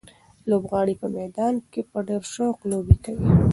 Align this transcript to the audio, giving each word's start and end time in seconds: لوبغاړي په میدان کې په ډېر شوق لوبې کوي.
لوبغاړي 0.49 0.95
په 1.01 1.07
میدان 1.17 1.53
کې 1.71 1.81
په 1.91 1.99
ډېر 2.07 2.23
شوق 2.33 2.57
لوبې 2.71 2.95
کوي. 3.05 3.27